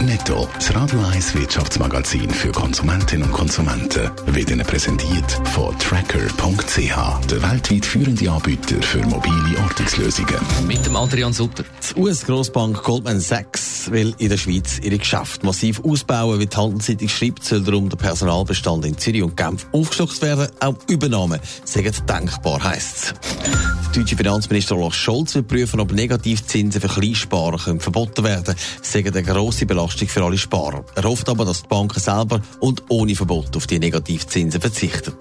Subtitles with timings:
[0.00, 7.42] Netto, das Radio 1 Wirtschaftsmagazin für Konsumentinnen und Konsumenten, wird Ihnen präsentiert von Tracker.ch, der
[7.42, 10.36] weltweit führende Anbieter für mobile Ortungslösungen.
[10.66, 11.64] Mit dem Adrian Sutter.
[11.64, 16.40] Die US-Grossbank Goldman Sachs will in der Schweiz ihre Geschäfte massiv ausbauen.
[16.40, 20.48] Wie die Handelszeitung schreibt, soll darum der Personalbestand in Zürich und Genf aufgestockt werden.
[20.60, 23.75] Auch Übernahmen sagen denkbar, heisst es.
[23.96, 28.58] Deutsche Finanzminister Olaf Scholz will prüfen, ob Negativzinsen für Kleinsparer können verboten werden können.
[28.82, 30.84] Das eine grosse Belastung für alle Sparer.
[30.94, 35.14] Er hofft aber, dass die Banken selber und ohne Verbot auf die Negativzinsen verzichten.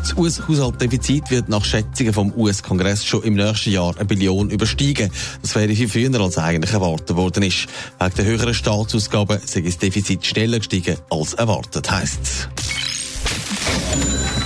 [0.00, 5.10] Das US-Haushaltsdefizit wird nach Schätzungen vom US-Kongress schon im nächsten Jahr eine Billion übersteigen.
[5.42, 7.68] Das wäre viel früher als eigentlich erwartet worden ist.
[8.00, 12.48] Wegen der höheren Staatsausgaben sei das Defizit schneller gestiegen als erwartet, heisst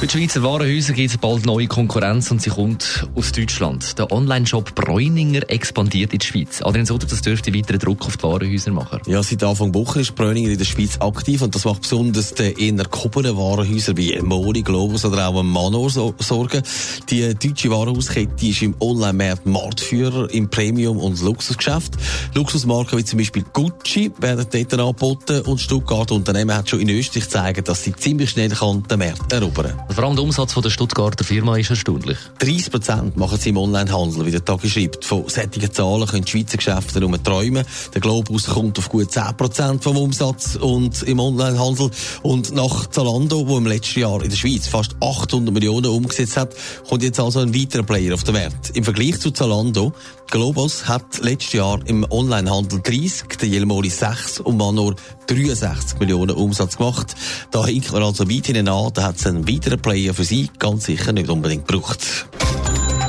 [0.00, 3.98] Bei den Schweizer Warenhäusern gibt es bald neue Konkurrenz und sie kommt aus Deutschland.
[3.98, 6.62] Der Online-Shop Bräuninger expandiert in die Schweiz.
[6.62, 9.00] Adrian Sutter, das dürfte weiteren Druck auf die Warenhäuser machen.
[9.06, 12.56] Ja, seit Anfang Woche ist Bräuninger in der Schweiz aktiv und das macht besonders den
[12.56, 16.62] eher gehobenen Warenhäuser wie Mori, Globus oder auch Manor so Sorgen.
[17.10, 21.92] Die deutsche Warenhauskette ist im Online-Markt Marktführer im Premium- und Luxusgeschäft.
[22.32, 27.26] Luxusmarken wie zum Beispiel Gucci werden dort angeboten und Stuttgart Unternehmen hat schon in Österreich
[27.26, 29.89] gezeigt, dass sie ziemlich schnell den Markt erobern kann.
[29.92, 32.16] Vor allem der Umsatz von der Stuttgarter Firma ist erstaunlich.
[32.38, 35.04] 30 Prozent machen sie im Onlinehandel, wie der Tag schreibt.
[35.04, 37.64] Von solchen Zahlen können die Schweizer Geschäfte nur träumen.
[37.92, 41.90] Der Globus kommt auf gut 10 Prozent vom Umsatz und im Onlinehandel.
[42.22, 46.54] Und nach Zalando, wo im letzten Jahr in der Schweiz fast 800 Millionen umgesetzt hat,
[46.88, 48.70] kommt jetzt also ein weiterer Player auf den Markt.
[48.76, 49.92] Im Vergleich zu Zalando,
[50.30, 54.94] Globus hat letztes Jahr im Onlinehandel 30, der Jelmoli 6 und Manor
[55.26, 57.16] 63 Millionen Umsatz gemacht.
[57.50, 60.50] Da hinkt man also weit hinein an, da hat es einen weiteren Player für Sie
[60.58, 62.28] ganz sicher nicht unbedingt gebraucht.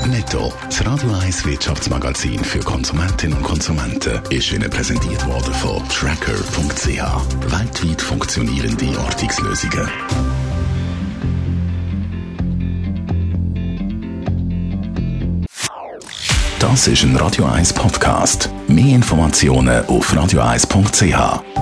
[0.07, 6.87] Netto, das Radio 1 Wirtschaftsmagazin für Konsumentinnen und Konsumenten, ist Ihnen präsentiert worden von Tracker.ch.
[7.51, 9.89] Weltweit funktionierende Ortungslösungen.
[16.59, 18.49] Das ist ein Radio 1 Podcast.
[18.67, 21.60] Mehr Informationen auf radio1.ch.